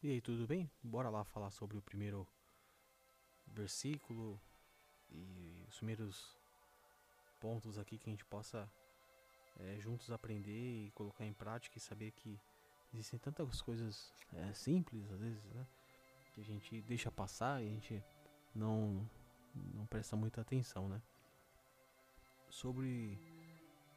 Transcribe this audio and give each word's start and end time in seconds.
E 0.00 0.12
aí, 0.12 0.20
tudo 0.20 0.46
bem? 0.46 0.70
Bora 0.80 1.10
lá 1.10 1.24
falar 1.24 1.50
sobre 1.50 1.76
o 1.76 1.82
primeiro 1.82 2.24
versículo 3.48 4.40
e 5.10 5.64
os 5.68 5.74
primeiros 5.74 6.36
pontos 7.40 7.76
aqui 7.80 7.98
que 7.98 8.08
a 8.08 8.12
gente 8.12 8.24
possa 8.24 8.70
é, 9.58 9.76
juntos 9.80 10.12
aprender 10.12 10.86
e 10.86 10.92
colocar 10.92 11.24
em 11.24 11.32
prática 11.32 11.78
e 11.78 11.80
saber 11.80 12.12
que 12.12 12.38
existem 12.94 13.18
tantas 13.18 13.60
coisas 13.60 14.14
é, 14.34 14.54
simples 14.54 15.10
às 15.10 15.18
vezes, 15.18 15.44
né? 15.46 15.66
Que 16.32 16.42
a 16.42 16.44
gente 16.44 16.80
deixa 16.82 17.10
passar 17.10 17.60
e 17.60 17.66
a 17.66 17.70
gente 17.70 18.00
não, 18.54 19.04
não 19.74 19.84
presta 19.84 20.14
muita 20.14 20.42
atenção, 20.42 20.88
né? 20.88 21.02
Sobre 22.48 23.18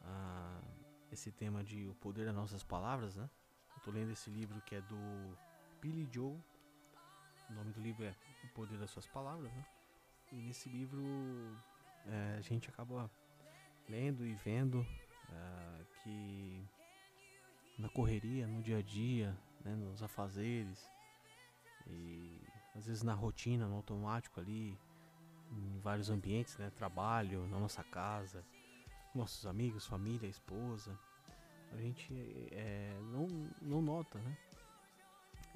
a, 0.02 0.62
esse 1.12 1.32
tema 1.32 1.64
de 1.64 1.88
o 1.88 1.94
poder 1.94 2.26
das 2.26 2.34
nossas 2.34 2.64
palavras, 2.64 3.16
né? 3.16 3.30
Eu 3.78 3.84
tô 3.84 3.92
lendo 3.92 4.12
esse 4.12 4.32
livro 4.32 4.60
que 4.62 4.74
é 4.74 4.82
do 4.82 5.38
Billy 5.82 6.08
Joe. 6.12 6.38
O 7.50 7.54
nome 7.54 7.72
do 7.74 7.82
livro 7.82 8.06
é 8.06 8.16
O 8.44 8.48
Poder 8.50 8.78
das 8.78 8.92
Suas 8.92 9.08
Palavras, 9.08 9.52
né? 9.52 9.66
E 10.32 10.36
nesse 10.36 10.70
livro 10.70 11.04
é, 12.06 12.36
a 12.38 12.42
gente 12.42 12.70
acaba 12.70 13.10
lendo 13.90 14.26
e 14.26 14.34
vendo 14.36 14.86
é, 15.30 15.84
que 16.04 16.64
na 17.78 17.90
correria, 17.90 18.48
no 18.48 18.62
dia 18.62 18.78
a 18.78 18.82
dia, 18.82 19.36
né, 19.66 19.76
nos 19.76 20.02
afazeres 20.02 20.90
e 21.88 22.40
às 22.76 22.86
vezes 22.86 23.04
na 23.04 23.14
rotina, 23.14 23.68
no 23.68 23.76
automático 23.76 24.40
ali, 24.40 24.78
em 25.52 25.80
vários 25.80 26.10
ambientes, 26.10 26.58
né, 26.58 26.70
trabalho, 26.70 27.46
na 27.48 27.60
nossa 27.60 27.84
casa, 27.84 28.46
nossos 29.14 29.46
amigos, 29.46 29.86
família, 29.86 30.28
esposa, 30.28 30.98
a 31.74 31.78
gente 31.78 32.14
é, 32.52 32.98
não, 33.12 33.28
não 33.62 33.82
nota, 33.82 34.20
né? 34.20 34.38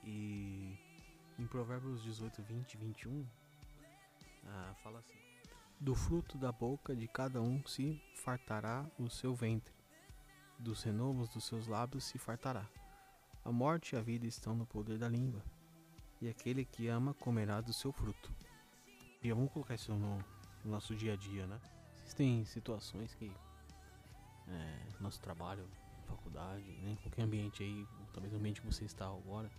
E 0.05 0.77
em 1.39 1.47
Provérbios 1.47 2.03
18, 2.03 2.41
20 2.43 2.73
e 2.73 2.77
21, 2.77 3.25
ah, 4.45 4.73
fala 4.84 4.99
assim: 4.99 5.17
Do 5.79 5.95
fruto 5.95 6.37
da 6.37 6.51
boca 6.51 6.95
de 6.95 7.07
cada 7.07 7.41
um 7.41 7.65
se 7.65 7.99
fartará 8.23 8.85
o 8.99 9.09
seu 9.09 9.34
ventre, 9.34 9.73
dos 10.59 10.84
renovos 10.84 11.29
dos 11.29 11.45
seus 11.45 11.67
lábios 11.67 12.03
se 12.03 12.17
fartará. 12.17 12.65
A 13.43 13.51
morte 13.51 13.95
e 13.95 13.97
a 13.97 14.01
vida 14.01 14.25
estão 14.25 14.55
no 14.55 14.65
poder 14.65 14.97
da 14.97 15.09
língua, 15.09 15.43
e 16.21 16.29
aquele 16.29 16.65
que 16.65 16.87
ama 16.87 17.13
comerá 17.13 17.62
do 17.62 17.73
seu 17.73 17.91
fruto. 17.91 18.31
E 19.21 19.31
vamos 19.31 19.51
colocar 19.51 19.75
isso 19.75 19.91
no, 19.93 20.17
no 20.63 20.71
nosso 20.71 20.95
dia 20.95 21.13
a 21.13 21.15
dia, 21.15 21.47
né? 21.47 21.59
Existem 22.03 22.45
situações 22.45 23.13
que 23.15 23.31
é, 24.47 24.79
nosso 24.99 25.19
trabalho, 25.19 25.67
faculdade, 26.05 26.71
né, 26.84 26.95
qualquer 27.01 27.23
ambiente 27.23 27.63
aí, 27.63 27.87
talvez 28.13 28.34
o 28.34 28.37
ambiente 28.37 28.62
que 28.62 28.67
você 28.67 28.85
está 28.85 29.05
agora, 29.07 29.49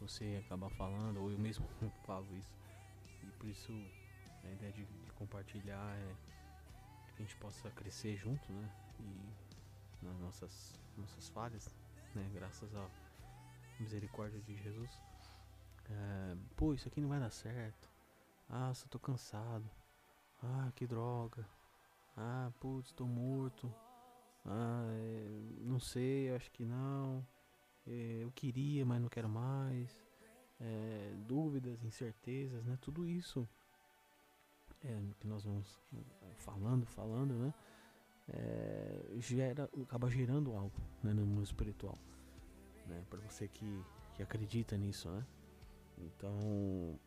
você 0.00 0.42
acaba 0.44 0.68
falando, 0.70 1.20
ou 1.20 1.30
eu 1.30 1.38
mesmo 1.38 1.66
falo 2.06 2.26
isso. 2.36 2.56
E 3.22 3.26
por 3.32 3.48
isso 3.48 3.72
a 4.44 4.50
ideia 4.50 4.72
de, 4.72 4.84
de 4.84 5.12
compartilhar 5.12 5.96
é 5.96 6.16
que 7.14 7.22
a 7.22 7.26
gente 7.26 7.36
possa 7.36 7.70
crescer 7.70 8.16
junto, 8.16 8.52
né? 8.52 8.70
E 9.00 10.04
nas 10.04 10.18
nossas, 10.20 10.80
nossas 10.96 11.28
falhas, 11.28 11.74
né? 12.14 12.30
Graças 12.32 12.74
à 12.74 12.88
misericórdia 13.80 14.40
de 14.40 14.56
Jesus. 14.56 14.90
É, 15.90 16.36
Pô, 16.56 16.74
isso 16.74 16.88
aqui 16.88 17.00
não 17.00 17.08
vai 17.08 17.20
dar 17.20 17.30
certo. 17.30 17.88
Ah, 18.48 18.72
só 18.74 18.86
tô 18.88 18.98
cansado. 18.98 19.68
Ah, 20.42 20.70
que 20.74 20.86
droga. 20.86 21.46
Ah, 22.16 22.50
putz, 22.60 22.92
tô 22.92 23.06
morto. 23.06 23.72
Ah, 24.44 24.86
é, 24.90 25.28
não 25.60 25.80
sei, 25.80 26.34
acho 26.34 26.50
que 26.50 26.64
não. 26.64 27.26
É, 27.88 28.18
eu 28.22 28.30
queria, 28.32 28.84
mas 28.84 29.00
não 29.00 29.08
quero 29.08 29.28
mais. 29.28 30.06
É, 30.60 31.14
dúvidas, 31.26 31.82
incertezas, 31.84 32.64
né? 32.64 32.76
Tudo 32.80 33.06
isso 33.06 33.48
é, 34.84 35.00
que 35.18 35.26
nós 35.26 35.44
vamos 35.44 35.80
falando, 36.36 36.84
falando, 36.84 37.34
né? 37.34 37.54
É, 38.28 39.14
gera, 39.18 39.70
acaba 39.82 40.10
gerando 40.10 40.52
algo 40.54 40.78
né, 41.02 41.14
no 41.14 41.24
mundo 41.24 41.44
espiritual, 41.44 41.96
né? 42.86 43.02
Para 43.08 43.20
você 43.20 43.48
que, 43.48 43.84
que 44.14 44.22
acredita 44.22 44.76
nisso, 44.76 45.08
né? 45.10 45.24
Então, 45.96 46.98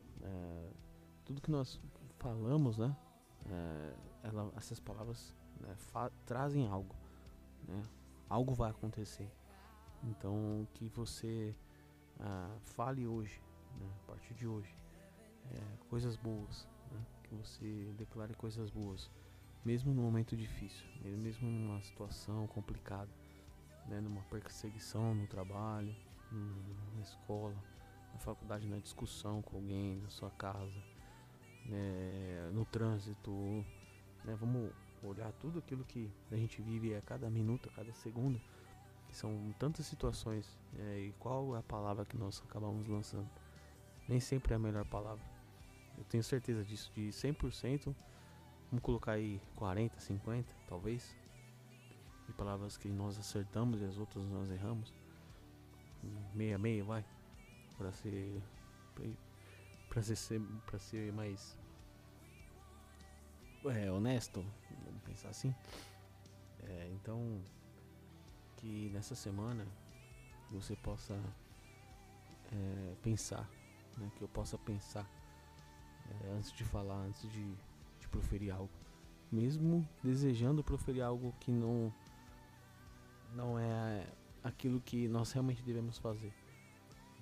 tudo 1.23 1.41
que 1.41 1.51
nós 1.51 1.79
falamos, 2.17 2.77
né? 2.77 2.95
Ela, 4.23 4.51
essas 4.55 4.79
palavras 4.79 5.35
né, 5.59 5.75
trazem 6.25 6.67
algo, 6.67 6.95
né? 7.67 7.83
Algo 8.27 8.53
vai 8.53 8.71
acontecer. 8.71 9.31
Então, 10.03 10.67
que 10.73 10.87
você 10.89 11.55
ah, 12.19 12.57
fale 12.75 13.07
hoje, 13.07 13.41
né, 13.79 13.87
a 14.03 14.11
partir 14.11 14.33
de 14.33 14.47
hoje, 14.47 14.75
é, 15.51 15.77
coisas 15.89 16.15
boas, 16.15 16.67
né, 16.91 17.05
que 17.23 17.35
você 17.35 17.93
declare 17.97 18.33
coisas 18.33 18.69
boas, 18.69 19.09
mesmo 19.63 19.93
no 19.93 20.01
momento 20.01 20.35
difícil, 20.35 20.87
mesmo 21.03 21.47
numa 21.49 21.81
situação 21.81 22.47
complicada, 22.47 23.11
né, 23.87 24.01
numa 24.01 24.21
perseguição 24.23 25.13
no 25.13 25.27
trabalho, 25.27 25.95
na 26.95 27.01
escola, 27.01 27.55
na 28.13 28.19
faculdade, 28.19 28.67
na 28.67 28.77
discussão 28.77 29.41
com 29.41 29.57
alguém, 29.57 29.97
na 29.97 30.09
sua 30.09 30.31
casa, 30.31 30.81
né, 31.65 32.49
no 32.53 32.65
trânsito, 32.65 33.31
né, 34.23 34.35
vamos 34.39 34.71
olhar 35.03 35.31
tudo 35.33 35.59
aquilo 35.59 35.83
que 35.83 36.11
a 36.31 36.35
gente 36.35 36.61
vive 36.61 36.95
a 36.95 37.01
cada 37.01 37.29
minuto, 37.29 37.69
a 37.69 37.71
cada 37.71 37.93
segundo 37.93 38.39
são 39.11 39.53
tantas 39.59 39.85
situações 39.85 40.57
é, 40.79 40.99
e 40.99 41.11
qual 41.19 41.55
é 41.55 41.59
a 41.59 41.63
palavra 41.63 42.05
que 42.05 42.17
nós 42.17 42.41
acabamos 42.47 42.87
lançando? 42.87 43.29
Nem 44.07 44.19
sempre 44.19 44.53
é 44.53 44.55
a 44.55 44.59
melhor 44.59 44.85
palavra. 44.85 45.23
Eu 45.97 46.03
tenho 46.05 46.23
certeza 46.23 46.63
disso, 46.63 46.91
de 46.95 47.09
100%, 47.09 47.95
vamos 48.69 48.81
colocar 48.81 49.13
aí 49.13 49.41
40, 49.55 49.99
50, 49.99 50.55
talvez, 50.67 51.15
de 52.27 52.33
palavras 52.33 52.77
que 52.77 52.87
nós 52.87 53.17
acertamos 53.19 53.81
e 53.81 53.85
as 53.85 53.97
outras 53.97 54.25
nós 54.29 54.49
erramos. 54.49 54.93
Meia 56.33 56.57
meia, 56.57 56.83
vai, 56.83 57.05
para 57.77 57.91
ser 57.91 58.41
para 59.89 60.01
ser 60.01 60.41
para 60.65 60.79
ser 60.79 61.11
mais 61.13 61.59
é, 63.65 63.91
honesto, 63.91 64.43
vamos 64.85 65.03
pensar 65.03 65.29
assim. 65.29 65.53
É, 66.63 66.89
então 66.93 67.41
que 68.61 68.89
nessa 68.93 69.15
semana 69.15 69.67
você 70.51 70.75
possa 70.75 71.19
é, 72.51 72.95
pensar, 73.01 73.49
né? 73.97 74.11
que 74.15 74.21
eu 74.21 74.27
possa 74.27 74.57
pensar 74.59 75.09
é, 76.09 76.29
antes 76.29 76.51
de 76.51 76.63
falar, 76.63 76.97
antes 76.97 77.23
de, 77.31 77.55
de 77.99 78.07
proferir 78.07 78.53
algo, 78.53 78.71
mesmo 79.31 79.87
desejando 80.03 80.63
proferir 80.63 81.01
algo 81.01 81.33
que 81.39 81.51
não 81.51 81.91
não 83.33 83.57
é 83.57 84.05
aquilo 84.43 84.81
que 84.81 85.07
nós 85.07 85.31
realmente 85.31 85.63
devemos 85.63 85.97
fazer, 85.97 86.33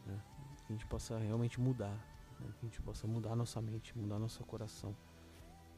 né? 0.05 0.21
que 0.65 0.73
a 0.73 0.75
gente 0.75 0.87
possa 0.87 1.17
realmente 1.19 1.61
mudar, 1.61 1.95
né? 2.39 2.51
que 2.59 2.65
a 2.65 2.69
gente 2.69 2.81
possa 2.81 3.07
mudar 3.07 3.33
nossa 3.35 3.61
mente, 3.61 3.97
mudar 3.97 4.19
nosso 4.19 4.43
coração, 4.43 4.93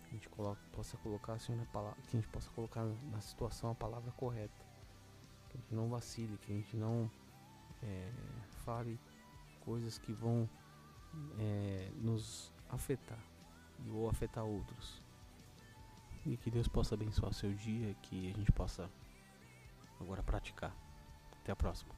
que 0.03 0.09
a 0.09 0.13
gente 0.13 0.29
coloca, 0.29 0.61
possa 0.71 0.97
colocar 0.97 1.33
assim 1.33 1.53
na 1.53 1.65
palavra, 1.65 2.01
que 2.03 2.17
a 2.17 2.19
gente 2.19 2.29
possa 2.29 2.49
colocar 2.51 2.83
na 3.11 3.21
situação 3.21 3.69
a 3.69 3.75
palavra 3.75 4.11
correta 4.13 4.70
gente 5.71 5.75
não 5.75 5.89
vacile, 5.89 6.37
que 6.37 6.51
a 6.51 6.55
gente 6.55 6.75
não 6.75 7.09
é, 7.81 8.11
fale 8.65 8.99
coisas 9.61 9.97
que 9.97 10.11
vão 10.11 10.49
é, 11.39 11.89
nos 11.95 12.51
afetar 12.69 13.19
ou 13.93 14.09
afetar 14.09 14.43
outros. 14.43 15.01
E 16.25 16.37
que 16.37 16.51
Deus 16.51 16.67
possa 16.67 16.93
abençoar 16.93 17.33
seu 17.33 17.51
dia, 17.53 17.95
que 18.03 18.31
a 18.31 18.37
gente 18.37 18.51
possa 18.51 18.89
agora 19.99 20.21
praticar. 20.21 20.75
Até 21.41 21.51
a 21.51 21.55
próxima. 21.55 21.95